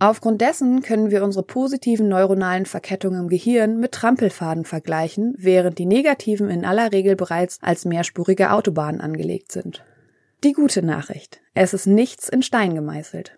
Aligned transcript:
Aufgrund 0.00 0.40
dessen 0.40 0.80
können 0.82 1.10
wir 1.10 1.24
unsere 1.24 1.44
positiven 1.44 2.08
neuronalen 2.08 2.66
Verkettungen 2.66 3.22
im 3.22 3.28
Gehirn 3.28 3.80
mit 3.80 3.90
Trampelfaden 3.90 4.64
vergleichen, 4.64 5.34
während 5.36 5.78
die 5.78 5.86
negativen 5.86 6.48
in 6.50 6.64
aller 6.64 6.92
Regel 6.92 7.16
bereits 7.16 7.58
als 7.62 7.84
mehrspurige 7.84 8.52
Autobahnen 8.52 9.00
angelegt 9.00 9.50
sind. 9.50 9.84
Die 10.44 10.52
gute 10.52 10.82
Nachricht. 10.82 11.40
Es 11.52 11.74
ist 11.74 11.86
nichts 11.86 12.28
in 12.28 12.42
Stein 12.44 12.76
gemeißelt. 12.76 13.36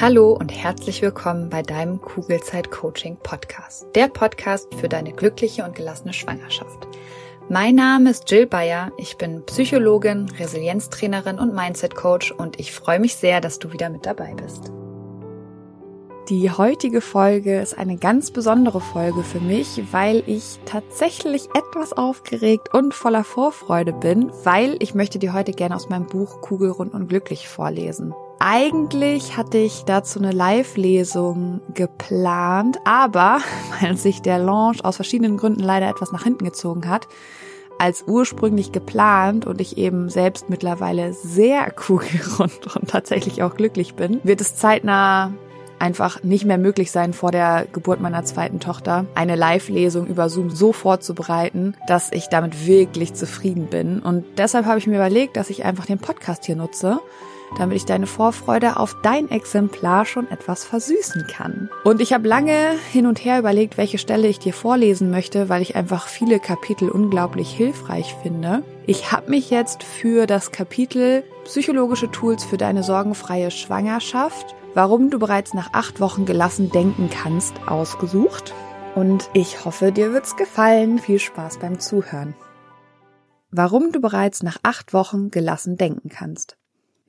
Hallo 0.00 0.32
und 0.32 0.50
herzlich 0.50 1.02
willkommen 1.02 1.50
bei 1.50 1.62
deinem 1.62 2.00
Kugelzeit 2.00 2.70
Coaching 2.70 3.16
Podcast. 3.16 3.84
Der 3.96 4.06
Podcast 4.06 4.72
für 4.76 4.88
deine 4.88 5.12
glückliche 5.12 5.64
und 5.64 5.74
gelassene 5.74 6.12
Schwangerschaft. 6.12 6.87
Mein 7.50 7.76
Name 7.76 8.10
ist 8.10 8.30
Jill 8.30 8.44
Bayer. 8.44 8.92
Ich 8.98 9.16
bin 9.16 9.42
Psychologin, 9.46 10.30
Resilienztrainerin 10.38 11.38
und 11.38 11.54
Mindset 11.54 11.94
Coach 11.94 12.30
und 12.30 12.60
ich 12.60 12.72
freue 12.72 13.00
mich 13.00 13.16
sehr, 13.16 13.40
dass 13.40 13.58
du 13.58 13.72
wieder 13.72 13.88
mit 13.88 14.04
dabei 14.04 14.34
bist. 14.34 14.70
Die 16.28 16.50
heutige 16.50 17.00
Folge 17.00 17.58
ist 17.58 17.78
eine 17.78 17.96
ganz 17.96 18.32
besondere 18.32 18.82
Folge 18.82 19.22
für 19.22 19.40
mich, 19.40 19.82
weil 19.92 20.22
ich 20.26 20.58
tatsächlich 20.66 21.48
etwas 21.54 21.94
aufgeregt 21.94 22.74
und 22.74 22.92
voller 22.92 23.24
Vorfreude 23.24 23.94
bin, 23.94 24.30
weil 24.44 24.76
ich 24.80 24.94
möchte 24.94 25.18
dir 25.18 25.32
heute 25.32 25.52
gerne 25.52 25.74
aus 25.74 25.88
meinem 25.88 26.06
Buch 26.06 26.42
Kugelrund 26.42 26.92
und 26.92 27.08
glücklich 27.08 27.48
vorlesen. 27.48 28.12
Eigentlich 28.40 29.36
hatte 29.36 29.58
ich 29.58 29.84
dazu 29.84 30.20
eine 30.20 30.30
Live-Lesung 30.30 31.60
geplant, 31.74 32.78
aber 32.84 33.40
weil 33.80 33.96
sich 33.96 34.22
der 34.22 34.38
Launch 34.38 34.84
aus 34.84 34.96
verschiedenen 34.96 35.36
Gründen 35.36 35.62
leider 35.62 35.88
etwas 35.88 36.12
nach 36.12 36.22
hinten 36.22 36.44
gezogen 36.44 36.88
hat, 36.88 37.08
als 37.78 38.04
ursprünglich 38.06 38.70
geplant 38.70 39.46
und 39.46 39.60
ich 39.60 39.76
eben 39.76 40.08
selbst 40.08 40.50
mittlerweile 40.50 41.12
sehr 41.12 41.68
kugelrund 41.76 42.76
und 42.76 42.88
tatsächlich 42.88 43.42
auch 43.42 43.54
glücklich 43.54 43.94
bin, 43.94 44.20
wird 44.22 44.40
es 44.40 44.56
zeitnah 44.56 45.32
einfach 45.80 46.22
nicht 46.22 46.44
mehr 46.44 46.58
möglich 46.58 46.90
sein, 46.90 47.12
vor 47.12 47.30
der 47.30 47.66
Geburt 47.72 48.00
meiner 48.00 48.24
zweiten 48.24 48.60
Tochter 48.60 49.06
eine 49.14 49.36
Live-Lesung 49.36 50.06
über 50.06 50.28
Zoom 50.28 50.50
so 50.50 50.72
vorzubereiten, 50.72 51.76
dass 51.86 52.12
ich 52.12 52.28
damit 52.28 52.66
wirklich 52.66 53.14
zufrieden 53.14 53.66
bin. 53.66 54.00
Und 54.00 54.24
deshalb 54.38 54.66
habe 54.66 54.78
ich 54.78 54.86
mir 54.86 54.96
überlegt, 54.96 55.36
dass 55.36 55.50
ich 55.50 55.64
einfach 55.64 55.86
den 55.86 55.98
Podcast 55.98 56.46
hier 56.46 56.56
nutze, 56.56 57.00
damit 57.56 57.76
ich 57.76 57.86
deine 57.86 58.06
Vorfreude 58.06 58.76
auf 58.76 58.96
dein 59.02 59.30
Exemplar 59.30 60.04
schon 60.04 60.30
etwas 60.30 60.64
versüßen 60.64 61.26
kann. 61.26 61.70
Und 61.84 62.00
ich 62.00 62.12
habe 62.12 62.28
lange 62.28 62.72
hin 62.92 63.06
und 63.06 63.24
her 63.24 63.38
überlegt, 63.38 63.78
welche 63.78 63.98
Stelle 63.98 64.28
ich 64.28 64.38
dir 64.38 64.52
vorlesen 64.52 65.10
möchte, 65.10 65.48
weil 65.48 65.62
ich 65.62 65.76
einfach 65.76 66.08
viele 66.08 66.40
Kapitel 66.40 66.90
unglaublich 66.90 67.50
hilfreich 67.50 68.14
finde. 68.22 68.62
Ich 68.86 69.12
habe 69.12 69.30
mich 69.30 69.50
jetzt 69.50 69.82
für 69.82 70.26
das 70.26 70.52
Kapitel 70.52 71.24
Psychologische 71.44 72.10
Tools 72.10 72.44
für 72.44 72.58
deine 72.58 72.82
sorgenfreie 72.82 73.50
Schwangerschaft 73.50 74.54
warum 74.74 75.10
du 75.10 75.18
bereits 75.18 75.54
nach 75.54 75.72
acht 75.72 76.00
Wochen 76.00 76.24
gelassen 76.24 76.70
denken 76.70 77.10
kannst, 77.10 77.54
ausgesucht. 77.66 78.54
Und 78.94 79.30
ich 79.32 79.64
hoffe, 79.64 79.92
dir 79.92 80.12
wird's 80.12 80.36
gefallen. 80.36 80.98
Viel 80.98 81.18
Spaß 81.18 81.58
beim 81.58 81.80
Zuhören. 81.80 82.34
Warum 83.50 83.92
du 83.92 84.00
bereits 84.00 84.42
nach 84.42 84.58
acht 84.62 84.92
Wochen 84.92 85.30
gelassen 85.30 85.76
denken 85.76 86.08
kannst. 86.10 86.57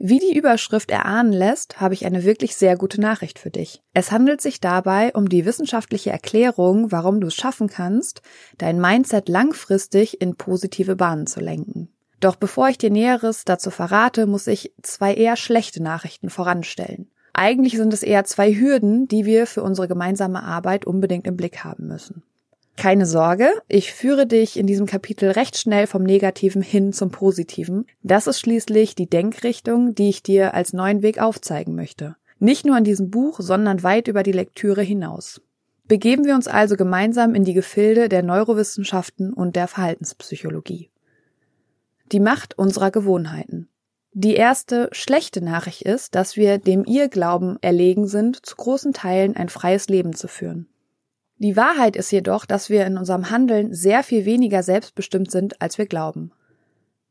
Wie 0.02 0.20
die 0.20 0.38
Überschrift 0.38 0.92
erahnen 0.92 1.34
lässt, 1.34 1.82
habe 1.82 1.94
ich 1.94 2.06
eine 2.06 2.24
wirklich 2.24 2.56
sehr 2.56 2.78
gute 2.78 3.02
Nachricht 3.02 3.38
für 3.38 3.50
dich. 3.50 3.82
Es 3.94 4.14
handelt 4.14 4.40
sich 4.40 4.62
dabei 4.62 5.12
um 5.14 5.28
die 5.28 5.46
wissenschaftliche 5.46 6.10
Erklärung, 6.10 6.90
warum 6.94 7.20
du 7.20 7.28
es 7.28 7.36
schaffen 7.36 7.68
kannst, 7.68 8.22
dein 8.58 8.80
Mindset 8.80 9.28
langfristig 9.28 10.22
in 10.22 10.36
positive 10.36 10.96
Bahnen 10.96 11.28
zu 11.28 11.42
lenken. 11.42 11.90
Doch 12.22 12.38
bevor 12.38 12.70
ich 12.70 12.78
dir 12.78 12.92
Näheres 12.92 13.44
dazu 13.44 13.72
verrate, 13.72 14.26
muss 14.26 14.48
ich 14.48 14.74
zwei 14.82 15.14
eher 15.14 15.36
schlechte 15.36 15.84
Nachrichten 15.84 16.30
voranstellen. 16.30 17.12
Eigentlich 17.34 17.76
sind 17.76 17.94
es 17.94 18.02
eher 18.02 18.24
zwei 18.24 18.54
Hürden, 18.54 19.10
die 19.10 19.26
wir 19.26 19.48
für 19.48 19.64
unsere 19.64 19.90
gemeinsame 19.90 20.44
Arbeit 20.44 20.86
unbedingt 20.86 21.28
im 21.28 21.36
Blick 21.36 21.66
haben 21.66 21.88
müssen. 21.88 22.24
Keine 22.80 23.06
Sorge, 23.06 23.50
ich 23.68 23.92
führe 23.92 24.26
dich 24.26 24.58
in 24.58 24.66
diesem 24.66 24.86
Kapitel 24.86 25.32
recht 25.32 25.58
schnell 25.58 25.86
vom 25.86 26.02
Negativen 26.02 26.62
hin 26.62 26.94
zum 26.94 27.12
Positiven. 27.12 27.86
Das 28.04 28.26
ist 28.26 28.40
schließlich 28.40 28.96
die 28.96 29.10
Denkrichtung, 29.10 29.96
die 29.96 30.08
ich 30.08 30.24
dir 30.24 30.54
als 30.54 30.72
neuen 30.72 31.02
Weg 31.02 31.22
aufzeigen 31.22 31.76
möchte. 31.76 32.16
Nicht 32.40 32.66
nur 32.66 32.78
in 32.78 32.86
diesem 32.86 33.10
Buch, 33.10 33.42
sondern 33.42 33.84
weit 33.84 34.08
über 34.08 34.24
die 34.24 34.32
Lektüre 34.32 34.82
hinaus. 34.82 35.42
Begeben 35.90 36.24
wir 36.24 36.36
uns 36.36 36.48
also 36.48 36.78
gemeinsam 36.78 37.36
in 37.36 37.44
die 37.44 37.54
Gefilde 37.54 38.08
der 38.08 38.24
Neurowissenschaften 38.24 39.34
und 39.34 39.58
der 39.58 39.68
Verhaltenspsychologie. 39.68 40.90
Die 42.14 42.22
Macht 42.22 42.58
unserer 42.58 42.92
Gewohnheiten. 42.92 43.68
Die 44.14 44.36
erste 44.36 44.88
schlechte 44.94 45.44
Nachricht 45.44 45.82
ist, 45.82 46.16
dass 46.16 46.38
wir 46.38 46.60
dem 46.60 46.86
Irrglauben 46.86 47.58
erlegen 47.60 48.08
sind, 48.08 48.46
zu 48.46 48.56
großen 48.56 48.94
Teilen 48.94 49.36
ein 49.36 49.50
freies 49.50 49.90
Leben 49.90 50.16
zu 50.16 50.30
führen. 50.30 50.69
Die 51.42 51.56
Wahrheit 51.56 51.96
ist 51.96 52.12
jedoch, 52.12 52.46
dass 52.46 52.70
wir 52.70 52.86
in 52.86 52.98
unserem 52.98 53.30
Handeln 53.30 53.74
sehr 53.74 54.04
viel 54.04 54.26
weniger 54.26 54.62
selbstbestimmt 54.62 55.32
sind, 55.32 55.62
als 55.62 55.78
wir 55.78 55.86
glauben. 55.86 56.34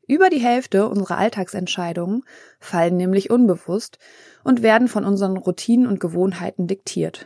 Über 0.07 0.29
die 0.29 0.39
Hälfte 0.39 0.87
unserer 0.87 1.17
Alltagsentscheidungen 1.17 2.23
fallen 2.59 2.95
nämlich 2.95 3.31
unbewusst 3.31 3.97
und 4.43 4.61
werden 4.61 4.87
von 4.87 5.03
unseren 5.03 5.35
Routinen 5.35 5.87
und 5.87 5.99
Gewohnheiten 5.99 6.67
diktiert. 6.67 7.25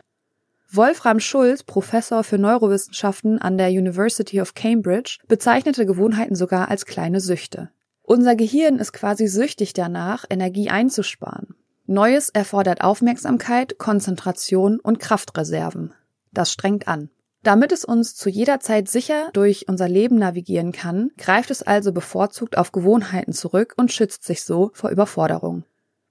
Wolfram 0.72 1.20
Schulz, 1.20 1.64
Professor 1.64 2.24
für 2.24 2.38
Neurowissenschaften 2.38 3.38
an 3.38 3.58
der 3.58 3.70
University 3.70 4.40
of 4.40 4.54
Cambridge, 4.54 5.20
bezeichnete 5.28 5.86
Gewohnheiten 5.86 6.36
sogar 6.36 6.70
als 6.70 6.86
kleine 6.86 7.20
Süchte. 7.20 7.70
Unser 8.02 8.36
Gehirn 8.36 8.80
ist 8.80 8.94
quasi 8.94 9.28
süchtig 9.28 9.74
danach, 9.74 10.24
Energie 10.30 10.70
einzusparen. 10.70 11.56
Neues 11.86 12.30
erfordert 12.30 12.82
Aufmerksamkeit, 12.82 13.78
Konzentration 13.78 14.80
und 14.80 15.00
Kraftreserven. 15.00 15.94
Das 16.34 16.52
strengt 16.52 16.88
an. 16.88 17.10
Damit 17.44 17.74
es 17.74 17.84
uns 17.84 18.16
zu 18.16 18.30
jeder 18.30 18.62
Zeit 18.62 18.88
sicher 18.88 19.30
durch 19.34 19.68
unser 19.68 19.90
Leben 19.90 20.16
navigieren 20.16 20.72
kann, 20.72 21.12
greift 21.18 21.52
es 21.52 21.62
also 21.62 21.92
bevorzugt 21.92 22.58
auf 22.58 22.72
Gewohnheiten 22.72 23.34
zurück 23.34 23.74
und 23.76 23.92
schützt 23.92 24.24
sich 24.24 24.44
so 24.44 24.72
vor 24.74 24.90
Überforderung. 24.90 25.66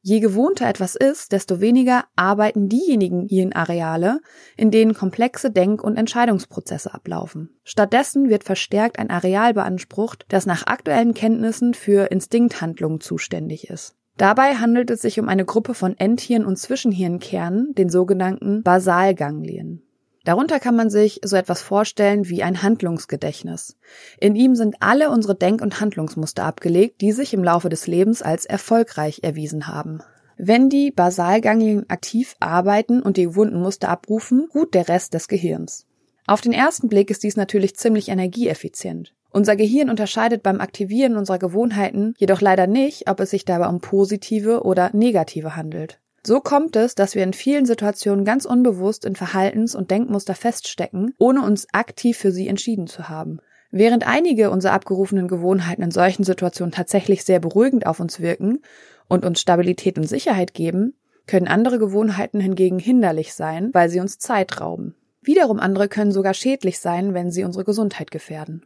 Je 0.05 0.19
gewohnter 0.19 0.69
etwas 0.69 0.97
ist, 0.97 1.31
desto 1.31 1.61
weniger 1.61 2.05
arbeiten 2.17 2.69
diejenigen 2.69 3.29
Hirnareale, 3.29 4.21
in 4.57 4.73
denen 4.73 4.95
komplexe 4.95 5.53
Denk- 5.53 5.83
und 5.83 5.97
Entscheidungsprozesse 5.97 6.93
ablaufen. 6.93 7.51
Stattdessen 7.63 8.29
wird 8.29 8.43
verstärkt 8.43 8.99
ein 8.99 9.11
Areal 9.11 9.55
beansprucht, 9.55 10.27
das 10.29 10.45
nach 10.45 10.67
aktuellen 10.67 11.15
Kenntnissen 11.15 11.73
für 11.73 12.11
Instinkthandlungen 12.11 13.01
zuständig 13.01 13.71
ist. 13.71 13.95
Dabei 14.19 14.57
handelt 14.57 14.91
es 14.91 15.03
sich 15.03 15.21
um 15.21 15.29
eine 15.29 15.45
Gruppe 15.45 15.73
von 15.73 15.97
Endhirn- 15.97 16.45
und 16.45 16.59
Zwischenhirnkernen, 16.59 17.73
den 17.75 17.89
sogenannten 17.89 18.65
Basalganglien. 18.65 19.83
Darunter 20.25 20.61
kann 20.61 20.77
man 20.77 20.89
sich 20.89 21.21
so 21.25 21.37
etwas 21.37 21.63
vorstellen 21.63 22.29
wie 22.29 22.43
ein 22.43 22.63
Handlungsgedächtnis. 22.63 23.77
In 24.21 24.37
ihm 24.37 24.55
sind 24.55 24.77
alle 24.81 25.11
unsere 25.11 25.35
Denk- 25.35 25.63
und 25.63 25.81
Handlungsmuster 25.81 26.45
abgelegt, 26.45 27.01
die 27.01 27.13
sich 27.13 27.35
im 27.35 27.43
Laufe 27.43 27.69
des 27.69 27.87
Lebens 27.89 28.23
als 28.23 28.47
erfolgreich 28.47 29.21
erwiesen 29.23 29.67
haben. 29.67 30.01
Wenn 30.37 30.69
die 30.69 30.91
Basalganglien 30.91 31.89
aktiv 31.91 32.37
arbeiten 32.41 33.03
und 33.03 33.17
die 33.17 33.25
gewohnten 33.25 33.61
Muster 33.61 33.89
abrufen, 33.89 34.49
ruht 34.55 34.75
der 34.75 34.89
Rest 34.89 35.15
des 35.15 35.29
Gehirns. 35.29 35.87
Auf 36.27 36.41
den 36.41 36.53
ersten 36.53 36.89
Blick 36.89 37.11
ist 37.11 37.25
dies 37.25 37.37
natürlich 37.37 37.77
ziemlich 37.77 38.09
energieeffizient. 38.09 39.15
Unser 39.31 39.57
Gehirn 39.57 39.89
unterscheidet 39.89 40.43
beim 40.43 40.61
Aktivieren 40.61 41.17
unserer 41.17 41.39
Gewohnheiten 41.39 42.15
jedoch 42.19 42.41
leider 42.41 42.67
nicht, 42.67 43.09
ob 43.09 43.19
es 43.21 43.31
sich 43.31 43.45
dabei 43.45 43.67
um 43.69 43.81
positive 43.81 44.63
oder 44.63 44.91
negative 44.93 45.57
handelt. 45.57 46.02
So 46.25 46.41
kommt 46.41 46.77
es, 46.77 46.95
dass 46.95 47.15
wir 47.15 47.25
in 47.25 47.33
vielen 47.33 47.67
Situationen 47.67 48.25
ganz 48.25 48.45
unbewusst 48.45 49.05
in 49.05 49.17
Verhaltens- 49.17 49.75
und 49.75 49.91
Denkmuster 49.91 50.35
feststecken, 50.35 51.15
ohne 51.19 51.43
uns 51.43 51.67
aktiv 51.73 52.17
für 52.17 52.31
sie 52.31 52.47
entschieden 52.47 52.87
zu 52.87 53.09
haben. 53.09 53.41
Während 53.73 54.07
einige 54.07 54.51
unserer 54.51 54.75
abgerufenen 54.75 55.27
Gewohnheiten 55.27 55.83
in 55.83 55.91
solchen 55.91 56.25
Situationen 56.25 56.73
tatsächlich 56.73 57.25
sehr 57.25 57.41
beruhigend 57.41 57.87
auf 57.87 58.01
uns 58.01 58.21
wirken 58.21 58.61
und 59.09 59.25
uns 59.25 59.41
Stabilität 59.41 59.99
und 59.99 60.05
Sicherheit 60.05 60.55
geben, 60.55 60.95
können 61.27 61.49
andere 61.49 61.79
Gewohnheiten 61.79 62.39
hingegen 62.39 62.79
hinderlich 62.79 63.35
sein, 63.35 63.71
weil 63.73 63.89
sie 63.89 64.01
uns 64.01 64.19
Zeit 64.19 64.61
rauben. 64.61 64.95
Wiederum 65.23 65.59
andere 65.59 65.89
können 65.89 66.13
sogar 66.13 66.35
schädlich 66.35 66.79
sein, 66.81 67.15
wenn 67.15 67.31
sie 67.31 67.45
unsere 67.45 67.65
Gesundheit 67.65 68.11
gefährden. 68.11 68.65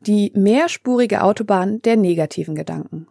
Die 0.00 0.32
mehrspurige 0.34 1.22
Autobahn 1.22 1.80
der 1.82 1.96
negativen 1.96 2.54
Gedanken. 2.54 3.08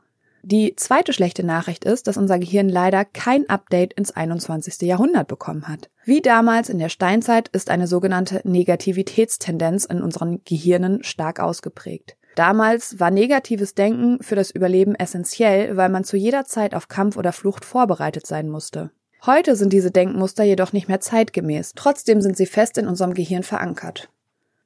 Die 0.49 0.77
zweite 0.77 1.11
schlechte 1.11 1.45
Nachricht 1.45 1.83
ist, 1.83 2.07
dass 2.07 2.15
unser 2.15 2.39
Gehirn 2.39 2.69
leider 2.69 3.03
kein 3.03 3.49
Update 3.49 3.91
ins 3.91 4.15
21. 4.15 4.79
Jahrhundert 4.83 5.27
bekommen 5.27 5.67
hat. 5.67 5.89
Wie 6.05 6.21
damals 6.21 6.69
in 6.69 6.79
der 6.79 6.87
Steinzeit 6.87 7.49
ist 7.49 7.69
eine 7.69 7.85
sogenannte 7.85 8.39
Negativitätstendenz 8.45 9.83
in 9.83 10.01
unseren 10.01 10.41
Gehirnen 10.45 11.03
stark 11.03 11.41
ausgeprägt. 11.41 12.15
Damals 12.37 12.97
war 12.97 13.11
negatives 13.11 13.75
Denken 13.75 14.23
für 14.23 14.35
das 14.35 14.49
Überleben 14.49 14.95
essentiell, 14.95 15.75
weil 15.75 15.89
man 15.89 16.05
zu 16.05 16.15
jeder 16.15 16.45
Zeit 16.45 16.75
auf 16.75 16.87
Kampf 16.87 17.17
oder 17.17 17.33
Flucht 17.33 17.65
vorbereitet 17.65 18.25
sein 18.25 18.47
musste. 18.47 18.91
Heute 19.25 19.57
sind 19.57 19.73
diese 19.73 19.91
Denkmuster 19.91 20.45
jedoch 20.45 20.71
nicht 20.71 20.87
mehr 20.87 21.01
zeitgemäß, 21.01 21.73
trotzdem 21.75 22.21
sind 22.21 22.37
sie 22.37 22.45
fest 22.45 22.77
in 22.77 22.87
unserem 22.87 23.13
Gehirn 23.13 23.43
verankert. 23.43 24.07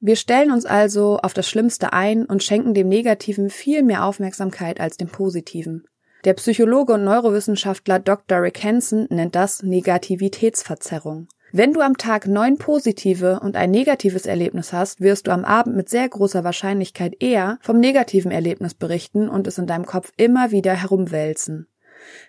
Wir 0.04 0.16
stellen 0.16 0.50
uns 0.50 0.66
also 0.66 1.18
auf 1.18 1.32
das 1.32 1.48
Schlimmste 1.48 1.92
ein 1.92 2.26
und 2.26 2.42
schenken 2.42 2.74
dem 2.74 2.88
Negativen 2.88 3.50
viel 3.50 3.84
mehr 3.84 4.04
Aufmerksamkeit 4.04 4.80
als 4.80 4.96
dem 4.96 5.06
Positiven. 5.06 5.84
Der 6.24 6.34
Psychologe 6.34 6.94
und 6.94 7.04
Neurowissenschaftler 7.04 8.00
Dr. 8.00 8.42
Rick 8.42 8.64
Hansen 8.64 9.06
nennt 9.10 9.36
das 9.36 9.62
Negativitätsverzerrung. 9.62 11.28
Wenn 11.52 11.72
du 11.72 11.82
am 11.82 11.96
Tag 11.98 12.26
neun 12.26 12.58
positive 12.58 13.38
und 13.38 13.54
ein 13.54 13.70
negatives 13.70 14.26
Erlebnis 14.26 14.72
hast, 14.72 15.00
wirst 15.00 15.28
du 15.28 15.30
am 15.30 15.44
Abend 15.44 15.76
mit 15.76 15.88
sehr 15.88 16.08
großer 16.08 16.42
Wahrscheinlichkeit 16.42 17.22
eher 17.22 17.60
vom 17.60 17.78
negativen 17.78 18.32
Erlebnis 18.32 18.74
berichten 18.74 19.28
und 19.28 19.46
es 19.46 19.58
in 19.58 19.68
deinem 19.68 19.86
Kopf 19.86 20.12
immer 20.16 20.50
wieder 20.50 20.74
herumwälzen. 20.74 21.68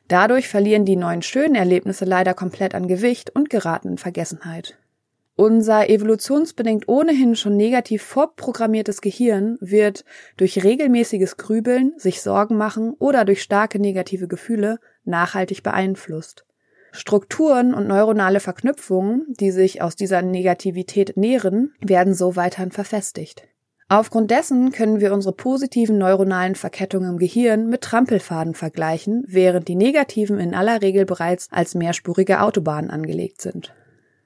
Dadurch 0.07 0.47
verlieren 0.47 0.85
die 0.85 0.95
neun 0.95 1.23
schönen 1.23 1.55
Erlebnisse 1.55 2.05
leider 2.05 2.35
komplett 2.35 2.75
an 2.75 2.87
Gewicht 2.87 3.31
und 3.35 3.49
geraten 3.49 3.87
in 3.87 3.97
Vergessenheit. 3.97 4.77
Unser 5.35 5.89
evolutionsbedingt 5.89 6.87
ohnehin 6.87 7.35
schon 7.35 7.57
negativ 7.57 8.03
vorprogrammiertes 8.03 9.01
Gehirn 9.01 9.57
wird 9.61 10.05
durch 10.37 10.63
regelmäßiges 10.63 11.37
Grübeln, 11.37 11.93
sich 11.97 12.21
Sorgen 12.21 12.55
machen 12.55 12.93
oder 12.99 13.25
durch 13.25 13.41
starke 13.41 13.79
negative 13.79 14.27
Gefühle 14.27 14.79
nachhaltig 15.05 15.63
beeinflusst. 15.63 16.45
Strukturen 16.91 17.73
und 17.73 17.87
neuronale 17.87 18.39
Verknüpfungen, 18.39 19.25
die 19.39 19.49
sich 19.49 19.81
aus 19.81 19.95
dieser 19.95 20.21
Negativität 20.21 21.17
nähren, 21.17 21.73
werden 21.81 22.13
so 22.13 22.35
weiterhin 22.35 22.71
verfestigt. 22.71 23.47
Aufgrund 23.89 24.29
dessen 24.29 24.71
können 24.71 25.01
wir 25.01 25.11
unsere 25.13 25.33
positiven 25.33 25.97
neuronalen 25.97 26.53
Verkettungen 26.53 27.09
im 27.09 27.17
Gehirn 27.17 27.69
mit 27.69 27.81
Trampelfaden 27.81 28.53
vergleichen, 28.53 29.23
während 29.27 29.67
die 29.67 29.75
negativen 29.75 30.39
in 30.39 30.53
aller 30.53 30.83
Regel 30.83 31.05
bereits 31.05 31.47
als 31.51 31.73
mehrspurige 31.73 32.41
Autobahnen 32.41 32.91
angelegt 32.91 33.41
sind. 33.41 33.73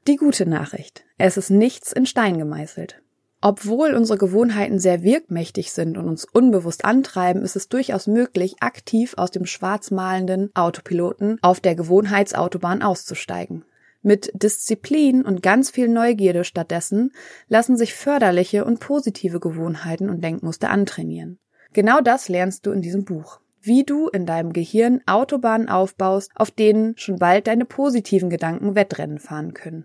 Die 0.07 0.15
gute 0.15 0.47
Nachricht. 0.47 1.03
Es 1.17 1.35
ist 1.35 1.49
nichts 1.49 1.91
in 1.91 2.05
Stein 2.05 2.37
gemeißelt. 2.37 3.01
Obwohl 3.41 3.93
unsere 3.93 4.17
Gewohnheiten 4.17 4.79
sehr 4.79 5.03
wirkmächtig 5.03 5.73
sind 5.73 5.97
und 5.97 6.07
uns 6.07 6.23
unbewusst 6.23 6.85
antreiben, 6.85 7.41
ist 7.41 7.57
es 7.57 7.67
durchaus 7.67 8.07
möglich, 8.07 8.55
aktiv 8.61 9.15
aus 9.17 9.31
dem 9.31 9.45
schwarzmalenden 9.45 10.49
Autopiloten 10.55 11.39
auf 11.41 11.59
der 11.59 11.75
Gewohnheitsautobahn 11.75 12.83
auszusteigen. 12.83 13.65
Mit 14.01 14.31
Disziplin 14.33 15.23
und 15.23 15.43
ganz 15.43 15.71
viel 15.71 15.89
Neugierde 15.89 16.45
stattdessen 16.45 17.11
lassen 17.49 17.75
sich 17.75 17.93
förderliche 17.93 18.63
und 18.63 18.79
positive 18.79 19.41
Gewohnheiten 19.41 20.09
und 20.09 20.23
Denkmuster 20.23 20.69
antrainieren. 20.69 21.37
Genau 21.73 21.99
das 21.99 22.29
lernst 22.29 22.65
du 22.65 22.71
in 22.71 22.81
diesem 22.81 23.03
Buch 23.03 23.41
wie 23.67 23.83
du 23.83 24.07
in 24.07 24.25
deinem 24.25 24.53
Gehirn 24.53 25.01
Autobahnen 25.05 25.67
aufbaust, 25.67 26.31
auf 26.35 26.51
denen 26.51 26.97
schon 26.97 27.17
bald 27.17 27.47
deine 27.47 27.65
positiven 27.65 28.29
Gedanken 28.29 28.75
Wettrennen 28.75 29.19
fahren 29.19 29.53
können. 29.53 29.83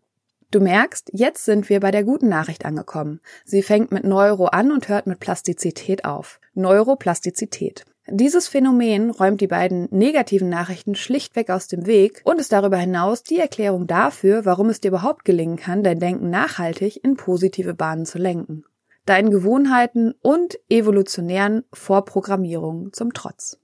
Du 0.53 0.61
merkst, 0.61 1.09
jetzt 1.15 1.47
sind 1.47 1.71
wir 1.71 1.81
bei 1.81 1.91
der 1.91 2.05
guten 2.05 2.29
Nachricht 2.29 2.67
angekommen. 2.67 3.21
Sie 3.43 3.63
fängt 3.63 3.91
mit 3.91 4.05
Neuro 4.05 4.45
an 4.49 4.71
und 4.71 4.87
hört 4.91 5.07
mit 5.07 5.19
Plastizität 5.19 6.05
auf. 6.05 6.41
Neuroplastizität. 6.53 7.87
Dieses 8.07 8.49
Phänomen 8.49 9.09
räumt 9.09 9.41
die 9.41 9.47
beiden 9.47 9.89
negativen 9.91 10.51
Nachrichten 10.51 10.95
schlichtweg 10.95 11.49
aus 11.49 11.69
dem 11.69 11.87
Weg 11.87 12.21
und 12.25 12.39
ist 12.39 12.53
darüber 12.53 12.77
hinaus 12.77 13.23
die 13.23 13.39
Erklärung 13.39 13.87
dafür, 13.87 14.45
warum 14.45 14.69
es 14.69 14.81
dir 14.81 14.89
überhaupt 14.89 15.25
gelingen 15.25 15.57
kann, 15.57 15.83
dein 15.83 16.01
Denken 16.01 16.29
nachhaltig 16.29 17.03
in 17.03 17.17
positive 17.17 17.73
Bahnen 17.73 18.05
zu 18.05 18.19
lenken. 18.19 18.67
Deinen 19.07 19.31
Gewohnheiten 19.31 20.13
und 20.21 20.59
evolutionären 20.69 21.65
Vorprogrammierungen 21.73 22.93
zum 22.93 23.15
Trotz. 23.15 23.62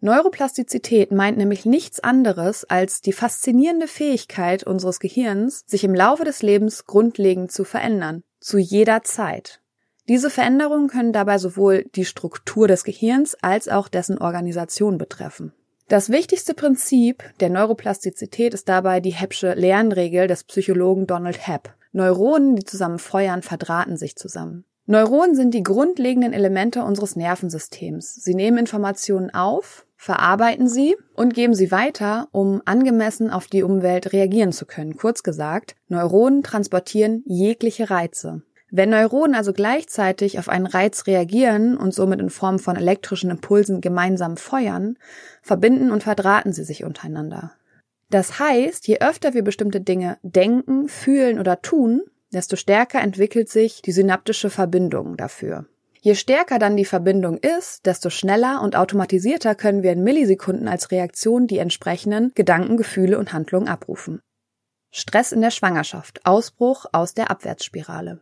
Neuroplastizität 0.00 1.10
meint 1.10 1.38
nämlich 1.38 1.64
nichts 1.64 1.98
anderes 1.98 2.64
als 2.64 3.00
die 3.00 3.12
faszinierende 3.12 3.88
Fähigkeit 3.88 4.62
unseres 4.62 5.00
Gehirns, 5.00 5.64
sich 5.66 5.82
im 5.82 5.94
Laufe 5.94 6.24
des 6.24 6.42
Lebens 6.42 6.86
grundlegend 6.86 7.50
zu 7.50 7.64
verändern, 7.64 8.22
zu 8.38 8.58
jeder 8.58 9.02
Zeit. 9.02 9.60
Diese 10.08 10.30
Veränderungen 10.30 10.88
können 10.88 11.12
dabei 11.12 11.38
sowohl 11.38 11.84
die 11.94 12.04
Struktur 12.04 12.68
des 12.68 12.84
Gehirns 12.84 13.36
als 13.42 13.68
auch 13.68 13.88
dessen 13.88 14.18
Organisation 14.18 14.98
betreffen. 14.98 15.52
Das 15.88 16.10
wichtigste 16.10 16.54
Prinzip 16.54 17.24
der 17.40 17.50
Neuroplastizität 17.50 18.54
ist 18.54 18.68
dabei 18.68 19.00
die 19.00 19.14
Heppsche 19.14 19.54
Lernregel 19.54 20.28
des 20.28 20.44
Psychologen 20.44 21.06
Donald 21.06 21.46
Hepp. 21.46 21.74
Neuronen, 21.92 22.54
die 22.56 22.64
zusammen 22.64 22.98
feuern, 22.98 23.42
verdrahten 23.42 23.96
sich 23.96 24.14
zusammen. 24.14 24.64
Neuronen 24.86 25.34
sind 25.34 25.52
die 25.52 25.62
grundlegenden 25.62 26.32
Elemente 26.32 26.82
unseres 26.84 27.16
Nervensystems. 27.16 28.14
Sie 28.14 28.34
nehmen 28.34 28.58
Informationen 28.58 29.34
auf, 29.34 29.86
verarbeiten 29.98 30.68
sie 30.68 30.96
und 31.14 31.34
geben 31.34 31.54
sie 31.54 31.70
weiter, 31.70 32.28
um 32.30 32.62
angemessen 32.64 33.30
auf 33.30 33.48
die 33.48 33.64
Umwelt 33.64 34.12
reagieren 34.12 34.52
zu 34.52 34.64
können. 34.64 34.96
Kurz 34.96 35.22
gesagt, 35.22 35.74
Neuronen 35.88 36.42
transportieren 36.42 37.22
jegliche 37.26 37.90
Reize. 37.90 38.42
Wenn 38.70 38.90
Neuronen 38.90 39.34
also 39.34 39.52
gleichzeitig 39.52 40.38
auf 40.38 40.48
einen 40.48 40.66
Reiz 40.66 41.06
reagieren 41.06 41.76
und 41.76 41.92
somit 41.94 42.20
in 42.20 42.30
Form 42.30 42.58
von 42.58 42.76
elektrischen 42.76 43.30
Impulsen 43.30 43.80
gemeinsam 43.80 44.36
feuern, 44.36 44.96
verbinden 45.42 45.90
und 45.90 46.04
verdrahten 46.04 46.52
sie 46.52 46.64
sich 46.64 46.84
untereinander. 46.84 47.52
Das 48.10 48.38
heißt, 48.38 48.86
je 48.86 49.00
öfter 49.00 49.34
wir 49.34 49.42
bestimmte 49.42 49.80
Dinge 49.80 50.18
denken, 50.22 50.88
fühlen 50.88 51.38
oder 51.38 51.60
tun, 51.60 52.02
desto 52.32 52.56
stärker 52.56 53.00
entwickelt 53.00 53.48
sich 53.48 53.82
die 53.82 53.92
synaptische 53.92 54.50
Verbindung 54.50 55.16
dafür. 55.16 55.66
Je 56.00 56.14
stärker 56.14 56.58
dann 56.58 56.76
die 56.76 56.84
Verbindung 56.84 57.38
ist, 57.38 57.86
desto 57.86 58.08
schneller 58.10 58.62
und 58.62 58.76
automatisierter 58.76 59.54
können 59.54 59.82
wir 59.82 59.92
in 59.92 60.04
Millisekunden 60.04 60.68
als 60.68 60.90
Reaktion 60.90 61.46
die 61.46 61.58
entsprechenden 61.58 62.32
Gedanken, 62.34 62.76
Gefühle 62.76 63.18
und 63.18 63.32
Handlungen 63.32 63.68
abrufen. 63.68 64.20
Stress 64.90 65.32
in 65.32 65.40
der 65.40 65.50
Schwangerschaft, 65.50 66.24
Ausbruch 66.24 66.86
aus 66.92 67.14
der 67.14 67.30
Abwärtsspirale. 67.30 68.20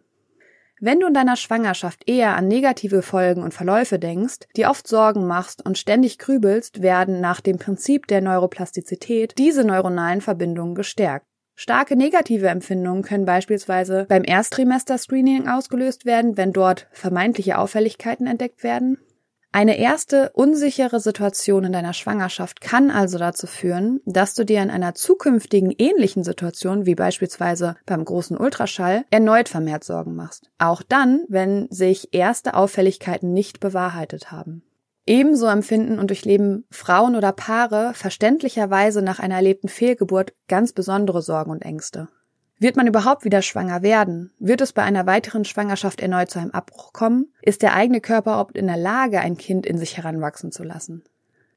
Wenn 0.78 1.00
du 1.00 1.06
in 1.06 1.14
deiner 1.14 1.37
Schwangerschaft 1.37 2.08
eher 2.08 2.37
an 2.37 2.49
negative 2.49 3.00
Folgen 3.00 3.43
und 3.43 3.55
Verläufe 3.55 3.99
denkst, 3.99 4.40
dir 4.56 4.69
oft 4.69 4.87
Sorgen 4.87 5.26
machst 5.26 5.64
und 5.64 5.78
ständig 5.78 6.19
grübelst, 6.19 6.82
werden 6.82 7.20
nach 7.20 7.40
dem 7.40 7.58
Prinzip 7.58 8.06
der 8.08 8.20
Neuroplastizität 8.20 9.38
diese 9.38 9.64
neuronalen 9.64 10.20
Verbindungen 10.20 10.75
gestärkt. 10.75 11.26
Starke 11.58 11.97
negative 11.97 12.49
Empfindungen 12.49 13.03
können 13.03 13.25
beispielsweise 13.25 14.05
beim 14.11 14.25
Ersttrimester-Screening 14.25 15.49
ausgelöst 15.49 16.05
werden, 16.05 16.37
wenn 16.37 16.53
dort 16.53 16.87
vermeintliche 16.93 17.56
Auffälligkeiten 17.56 18.26
entdeckt 18.26 18.62
werden. 18.62 18.99
Eine 19.53 19.79
erste 19.79 20.32
unsichere 20.35 21.00
Situation 21.00 21.64
in 21.64 21.73
deiner 21.73 21.94
Schwangerschaft 21.94 22.61
kann 22.61 22.91
also 22.91 23.17
dazu 23.17 23.47
führen, 23.47 24.00
dass 24.05 24.35
du 24.35 24.44
dir 24.44 24.62
in 24.62 24.69
einer 24.69 24.94
zukünftigen 24.94 25.70
ähnlichen 25.70 26.25
Situation, 26.25 26.85
wie 26.85 26.94
beispielsweise 26.94 27.76
beim 27.87 28.05
großen 28.05 28.37
Ultraschall, 28.37 29.06
erneut 29.11 29.49
vermehrt 29.49 29.82
Sorgen 29.82 30.14
machst. 30.14 30.50
Auch 30.59 30.82
dann, 30.82 31.25
wenn 31.29 31.69
sich 31.70 32.12
erste 32.12 32.52
Auffälligkeiten 32.52 33.32
nicht 33.32 33.59
bewahrheitet 33.59 34.31
haben. 34.31 34.62
Ebenso 35.06 35.47
empfinden 35.47 36.00
und 36.00 36.08
durchleben 36.11 36.67
Frauen 36.70 37.14
oder 37.14 37.31
Paare 37.32 37.93
verständlicherweise 37.94 39.03
nach 39.03 39.20
einer 39.20 39.37
erlebten 39.37 39.69
Fehlgeburt 39.69 40.35
ganz 40.49 40.73
besondere 40.73 41.23
Sorgen 41.23 41.53
und 41.53 41.62
Ängste. 41.62 42.08
Wird 42.59 42.76
man 42.76 42.87
überhaupt 42.87 43.25
wieder 43.25 43.42
schwanger 43.42 43.83
werden? 43.83 44.33
Wird 44.38 44.62
es 44.62 44.73
bei 44.73 44.83
einer 44.83 45.07
weiteren 45.07 45.45
Schwangerschaft 45.45 46.00
erneut 46.00 46.30
zu 46.30 46.40
einem 46.40 46.50
Abbruch 46.50 46.92
kommen? 46.92 47.33
Ist 47.42 47.62
der 47.62 47.75
eigene 47.75 48.00
Körper 48.00 48.33
überhaupt 48.33 48.57
in 48.57 48.66
der 48.66 48.78
Lage, 48.78 49.21
ein 49.21 49.37
Kind 49.37 49.64
in 49.64 49.78
sich 49.78 49.97
heranwachsen 49.97 50.50
zu 50.50 50.64
lassen? 50.64 51.04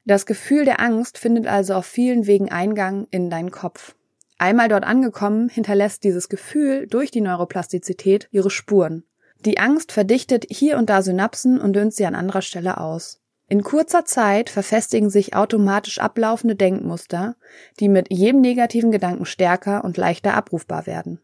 Das 0.06 0.26
Gefühl 0.26 0.66
der 0.66 0.80
Angst 0.80 1.18
findet 1.18 1.48
also 1.48 1.74
auf 1.74 1.86
vielen 1.86 2.28
Wegen 2.28 2.52
Eingang 2.52 3.08
in 3.12 3.30
deinen 3.30 3.52
Kopf. 3.52 3.96
Einmal 4.38 4.68
dort 4.68 4.84
angekommen, 4.84 5.50
hinterlässt 5.50 6.04
dieses 6.04 6.30
Gefühl 6.30 6.88
durch 6.88 7.12
die 7.12 7.22
Neuroplastizität 7.22 8.28
ihre 8.32 8.50
Spuren. 8.50 9.04
Die 9.46 9.58
Angst 9.58 9.92
verdichtet 9.92 10.46
hier 10.50 10.78
und 10.78 10.90
da 10.90 11.02
Synapsen 11.02 11.60
und 11.60 11.74
dünnt 11.74 11.94
sie 11.94 12.06
an 12.06 12.16
anderer 12.16 12.42
Stelle 12.42 12.78
aus. 12.78 13.22
In 13.50 13.64
kurzer 13.64 14.06
Zeit 14.06 14.52
verfestigen 14.52 15.10
sich 15.10 15.36
automatisch 15.36 16.00
ablaufende 16.00 16.56
Denkmuster, 16.56 17.36
die 17.80 17.90
mit 17.90 18.14
jedem 18.14 18.42
negativen 18.42 18.92
Gedanken 18.92 19.26
stärker 19.26 19.84
und 19.84 19.98
leichter 19.98 20.36
abrufbar 20.36 20.86
werden. 20.86 21.20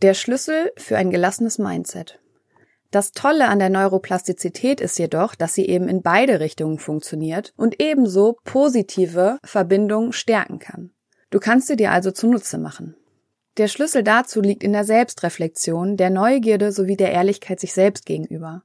Der 0.00 0.14
Schlüssel 0.14 0.72
für 0.78 0.96
ein 0.96 1.10
gelassenes 1.10 1.58
Mindset. 1.58 2.20
Das 2.90 3.12
Tolle 3.12 3.48
an 3.48 3.58
der 3.58 3.68
Neuroplastizität 3.68 4.80
ist 4.80 4.98
jedoch, 4.98 5.34
dass 5.34 5.52
sie 5.52 5.66
eben 5.66 5.88
in 5.88 6.00
beide 6.00 6.40
Richtungen 6.40 6.78
funktioniert 6.78 7.52
und 7.58 7.82
ebenso 7.82 8.38
positive 8.44 9.38
Verbindungen 9.44 10.14
stärken 10.14 10.58
kann. 10.58 10.90
Du 11.28 11.38
kannst 11.38 11.66
sie 11.66 11.76
dir 11.76 11.92
also 11.92 12.12
zunutze 12.12 12.56
machen. 12.56 12.96
Der 13.58 13.68
Schlüssel 13.68 14.02
dazu 14.02 14.40
liegt 14.40 14.64
in 14.64 14.72
der 14.72 14.84
Selbstreflexion, 14.84 15.98
der 15.98 16.08
Neugierde 16.08 16.72
sowie 16.72 16.96
der 16.96 17.12
Ehrlichkeit 17.12 17.60
sich 17.60 17.74
selbst 17.74 18.06
gegenüber. 18.06 18.62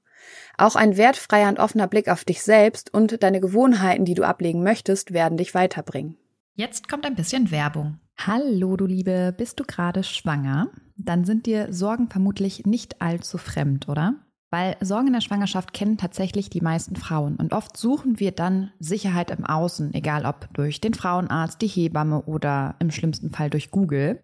Auch 0.57 0.75
ein 0.75 0.97
wertfreier 0.97 1.49
und 1.49 1.59
offener 1.59 1.87
Blick 1.87 2.09
auf 2.09 2.25
dich 2.25 2.43
selbst 2.43 2.93
und 2.93 3.23
deine 3.23 3.41
Gewohnheiten, 3.41 4.05
die 4.05 4.13
du 4.13 4.23
ablegen 4.23 4.63
möchtest, 4.63 5.13
werden 5.13 5.37
dich 5.37 5.53
weiterbringen. 5.55 6.17
Jetzt 6.55 6.87
kommt 6.87 7.05
ein 7.05 7.15
bisschen 7.15 7.49
Werbung. 7.49 7.99
Hallo, 8.17 8.77
du 8.77 8.85
Liebe, 8.85 9.33
bist 9.35 9.59
du 9.59 9.63
gerade 9.63 10.03
schwanger? 10.03 10.69
Dann 10.95 11.25
sind 11.25 11.47
dir 11.47 11.73
Sorgen 11.73 12.09
vermutlich 12.09 12.65
nicht 12.65 13.01
allzu 13.01 13.39
fremd, 13.39 13.89
oder? 13.89 14.15
Weil 14.51 14.77
Sorgen 14.81 15.07
in 15.07 15.13
der 15.13 15.21
Schwangerschaft 15.21 15.73
kennen 15.73 15.97
tatsächlich 15.97 16.51
die 16.51 16.61
meisten 16.61 16.95
Frauen 16.95 17.37
und 17.37 17.53
oft 17.53 17.75
suchen 17.75 18.19
wir 18.19 18.31
dann 18.31 18.71
Sicherheit 18.77 19.31
im 19.31 19.47
Außen, 19.47 19.95
egal 19.95 20.27
ob 20.27 20.47
durch 20.53 20.79
den 20.79 20.93
Frauenarzt, 20.93 21.59
die 21.59 21.67
Hebamme 21.67 22.21
oder 22.21 22.75
im 22.77 22.91
schlimmsten 22.91 23.31
Fall 23.31 23.49
durch 23.49 23.71
Google. 23.71 24.23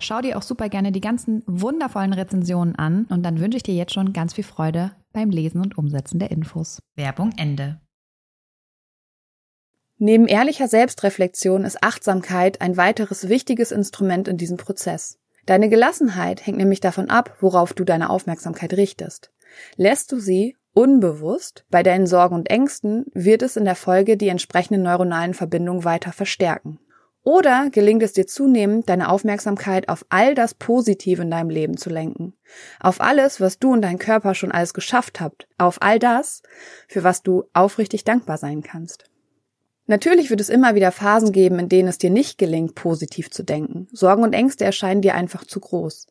Schau 0.00 0.20
dir 0.20 0.36
auch 0.36 0.42
super 0.42 0.68
gerne 0.68 0.92
die 0.92 1.00
ganzen 1.00 1.42
wundervollen 1.46 2.12
Rezensionen 2.12 2.74
an 2.76 3.06
und 3.10 3.22
dann 3.22 3.40
wünsche 3.40 3.56
ich 3.56 3.62
dir 3.62 3.74
jetzt 3.74 3.94
schon 3.94 4.12
ganz 4.12 4.34
viel 4.34 4.44
Freude 4.44 4.92
beim 5.12 5.30
Lesen 5.30 5.60
und 5.60 5.78
Umsetzen 5.78 6.18
der 6.18 6.30
Infos. 6.30 6.80
Werbung 6.94 7.32
Ende. 7.36 7.80
Neben 9.98 10.26
ehrlicher 10.26 10.68
Selbstreflexion 10.68 11.64
ist 11.64 11.82
Achtsamkeit 11.82 12.60
ein 12.60 12.76
weiteres 12.76 13.30
wichtiges 13.30 13.72
Instrument 13.72 14.28
in 14.28 14.36
diesem 14.36 14.58
Prozess. 14.58 15.18
Deine 15.46 15.70
Gelassenheit 15.70 16.44
hängt 16.44 16.58
nämlich 16.58 16.80
davon 16.80 17.08
ab, 17.08 17.36
worauf 17.40 17.72
du 17.72 17.84
deine 17.84 18.10
Aufmerksamkeit 18.10 18.74
richtest. 18.74 19.32
Lässt 19.76 20.12
du 20.12 20.18
sie 20.18 20.56
unbewusst 20.74 21.64
bei 21.70 21.82
deinen 21.82 22.06
Sorgen 22.06 22.34
und 22.34 22.50
Ängsten, 22.50 23.06
wird 23.14 23.40
es 23.40 23.56
in 23.56 23.64
der 23.64 23.76
Folge 23.76 24.18
die 24.18 24.28
entsprechenden 24.28 24.82
neuronalen 24.82 25.32
Verbindungen 25.32 25.84
weiter 25.84 26.12
verstärken. 26.12 26.78
Oder 27.26 27.70
gelingt 27.70 28.04
es 28.04 28.12
dir 28.12 28.28
zunehmend, 28.28 28.88
deine 28.88 29.08
Aufmerksamkeit 29.08 29.88
auf 29.88 30.06
all 30.10 30.36
das 30.36 30.54
Positive 30.54 31.22
in 31.22 31.30
deinem 31.32 31.50
Leben 31.50 31.76
zu 31.76 31.90
lenken. 31.90 32.34
Auf 32.78 33.00
alles, 33.00 33.40
was 33.40 33.58
du 33.58 33.72
und 33.72 33.82
dein 33.82 33.98
Körper 33.98 34.36
schon 34.36 34.52
alles 34.52 34.74
geschafft 34.74 35.20
habt. 35.20 35.48
Auf 35.58 35.82
all 35.82 35.98
das, 35.98 36.44
für 36.86 37.02
was 37.02 37.24
du 37.24 37.42
aufrichtig 37.52 38.04
dankbar 38.04 38.38
sein 38.38 38.62
kannst. 38.62 39.10
Natürlich 39.88 40.30
wird 40.30 40.40
es 40.40 40.48
immer 40.48 40.76
wieder 40.76 40.92
Phasen 40.92 41.32
geben, 41.32 41.58
in 41.58 41.68
denen 41.68 41.88
es 41.88 41.98
dir 41.98 42.10
nicht 42.10 42.38
gelingt, 42.38 42.76
positiv 42.76 43.32
zu 43.32 43.42
denken. 43.42 43.88
Sorgen 43.90 44.22
und 44.22 44.32
Ängste 44.32 44.64
erscheinen 44.64 45.02
dir 45.02 45.16
einfach 45.16 45.44
zu 45.44 45.58
groß. 45.58 46.06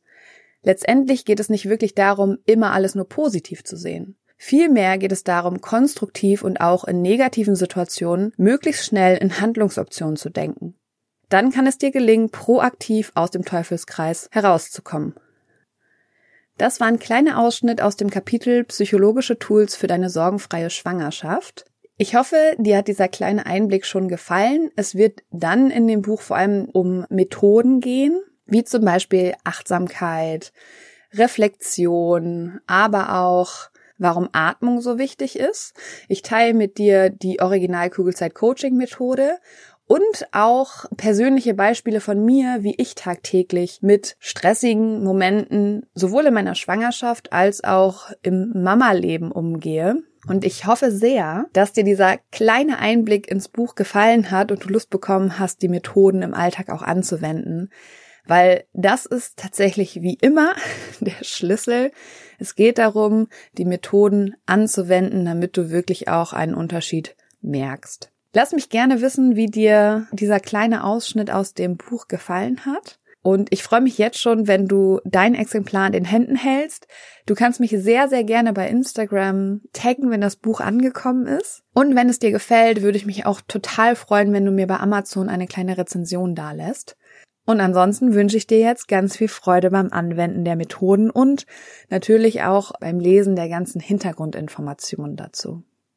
Letztendlich 0.64 1.24
geht 1.24 1.40
es 1.40 1.48
nicht 1.48 1.70
wirklich 1.70 1.96
darum, 1.96 2.40
immer 2.46 2.74
alles 2.74 2.94
nur 2.94 3.08
positiv 3.08 3.64
zu 3.64 3.78
sehen. 3.78 4.18
Vielmehr 4.36 4.98
geht 4.98 5.14
es 5.14 5.24
darum, 5.24 5.62
konstruktiv 5.62 6.44
und 6.44 6.60
auch 6.60 6.84
in 6.84 7.02
negativen 7.02 7.56
Situationen 7.56 8.34
möglichst 8.36 8.84
schnell 8.84 9.16
in 9.16 9.40
Handlungsoptionen 9.40 10.18
zu 10.18 10.30
denken. 10.30 10.76
Dann 11.30 11.52
kann 11.52 11.68
es 11.68 11.78
dir 11.78 11.92
gelingen, 11.92 12.30
proaktiv 12.30 13.12
aus 13.16 13.32
dem 13.32 13.46
Teufelskreis 13.46 14.30
herauszukommen. 14.32 15.16
Das 16.58 16.80
war 16.80 16.88
ein 16.88 17.00
kleiner 17.00 17.40
Ausschnitt 17.40 17.82
aus 17.82 17.98
dem 17.98 18.10
Kapitel 18.10 18.64
Psychologische 18.64 19.38
Tools 19.38 19.76
für 19.76 19.88
deine 19.88 20.10
sorgenfreie 20.10 20.70
Schwangerschaft. 20.70 21.66
Ich 21.98 22.16
hoffe, 22.16 22.56
dir 22.58 22.78
hat 22.78 22.88
dieser 22.88 23.08
kleine 23.08 23.46
Einblick 23.46 23.86
schon 23.86 24.08
gefallen. 24.08 24.70
Es 24.76 24.96
wird 24.96 25.22
dann 25.32 25.72
in 25.72 25.88
dem 25.88 26.02
Buch 26.02 26.22
vor 26.22 26.38
allem 26.38 26.66
um 26.66 27.06
Methoden 27.10 27.82
gehen, 27.82 28.22
wie 28.46 28.64
zum 28.64 28.86
Beispiel 28.86 29.34
Achtsamkeit, 29.44 30.54
Reflexion, 31.14 32.60
aber 32.68 33.22
auch 33.22 33.70
warum 33.98 34.30
Atmung 34.34 34.82
so 34.82 34.98
wichtig 34.98 35.38
ist. 35.40 35.74
Ich 36.10 36.22
teile 36.22 36.54
mit 36.54 36.78
dir 36.78 37.10
die 37.10 37.40
Original 37.40 37.90
Kugelzeit 37.90 38.36
Coaching 38.36 38.76
Methode 38.76 39.38
und 39.88 40.28
auch 40.32 40.86
persönliche 40.98 41.54
Beispiele 41.54 42.02
von 42.02 42.24
mir, 42.24 42.58
wie 42.62 42.76
ich 42.78 42.96
tagtäglich 42.96 43.80
mit 43.82 44.16
stressigen 44.20 45.04
Momenten 45.04 45.86
sowohl 45.94 46.26
in 46.26 46.34
meiner 46.34 46.56
Schwangerschaft 46.56 47.34
als 47.34 47.64
auch 47.64 48.12
im 48.24 48.52
Mama-Leben 48.64 49.32
umgehe. 49.32 50.02
Und 50.28 50.44
ich 50.44 50.66
hoffe 50.66 50.92
sehr, 50.92 51.46
dass 51.54 51.74
dir 51.74 51.84
dieser 51.84 52.18
kleine 52.32 52.80
Einblick 52.80 53.30
ins 53.30 53.48
Buch 53.48 53.76
gefallen 53.76 54.32
hat 54.32 54.52
und 54.52 54.66
du 54.66 54.70
Lust 54.70 54.90
bekommen 54.90 55.38
hast, 55.38 55.62
die 55.62 55.70
Methoden 55.70 56.24
im 56.24 56.34
Alltag 56.34 56.70
auch 56.70 56.82
anzuwenden. 56.82 57.70
Weil 58.26 58.64
das 58.74 59.06
ist 59.06 59.38
tatsächlich 59.38 60.02
wie 60.02 60.18
immer 60.20 60.56
der 61.00 61.24
Schlüssel. 61.24 61.92
Es 62.40 62.56
geht 62.56 62.80
darum, 62.80 63.28
die 63.58 63.66
Methoden 63.66 64.36
anzuwenden, 64.48 65.26
damit 65.26 65.58
du 65.58 65.70
wirklich 65.70 66.08
auch 66.08 66.34
einen 66.34 66.56
Unterschied 66.56 67.16
merkst. 67.42 68.12
Lass 68.36 68.52
mich 68.52 68.68
gerne 68.68 69.00
wissen, 69.00 69.38
wie 69.38 69.46
dir 69.46 70.08
dieser 70.12 70.42
kleine 70.42 70.84
Ausschnitt 70.84 71.32
aus 71.32 71.54
dem 71.54 71.78
Buch 71.78 72.10
gefallen 72.10 72.66
hat. 72.66 73.00
Und 73.22 73.48
ich 73.54 73.64
freue 73.64 73.80
mich 73.80 73.98
jetzt 73.98 74.20
schon, 74.20 74.46
wenn 74.46 74.68
du 74.68 75.00
dein 75.06 75.36
Exemplar 75.36 75.88
in 75.88 75.94
den 75.94 76.04
Händen 76.04 76.36
hältst. 76.36 76.86
Du 77.26 77.34
kannst 77.34 77.62
mich 77.62 77.72
sehr, 77.72 78.10
sehr 78.10 78.26
gerne 78.26 78.52
bei 78.52 78.68
Instagram 78.68 79.62
taggen, 79.72 80.12
wenn 80.12 80.20
das 80.20 80.36
Buch 80.36 80.60
angekommen 80.60 81.28
ist. 81.28 81.64
Und 81.74 81.96
wenn 81.96 82.10
es 82.10 82.20
dir 82.20 82.32
gefällt, 82.32 82.82
würde 82.82 82.98
ich 82.98 83.06
mich 83.06 83.26
auch 83.26 83.40
total 83.40 83.96
freuen, 83.96 84.34
wenn 84.34 84.44
du 84.44 84.52
mir 84.52 84.68
bei 84.68 84.82
Amazon 84.82 85.30
eine 85.30 85.48
kleine 85.48 85.78
Rezension 85.78 86.36
dalässt. 86.36 86.98
Und 87.46 87.62
ansonsten 87.62 88.14
wünsche 88.14 88.36
ich 88.36 88.48
dir 88.48 88.60
jetzt 88.60 88.90
ganz 88.90 89.16
viel 89.16 89.30
Freude 89.30 89.72
beim 89.72 89.94
Anwenden 89.94 90.44
der 90.44 90.58
Methoden 90.58 91.10
und 91.10 91.46
natürlich 91.90 92.44
auch 92.44 92.74
beim 92.82 93.00
Lesen 93.00 93.38
der 93.38 93.48
ganzen 93.48 93.80
Hintergrundinformationen 93.80 95.16
dazu. 95.16 95.64